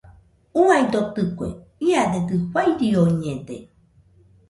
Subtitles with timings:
[0.61, 1.47] Uaidotɨkue,
[1.87, 3.57] iadedɨ fairioñede.